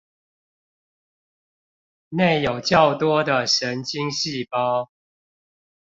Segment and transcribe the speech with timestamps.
[2.09, 4.89] 內有較多的神經細胞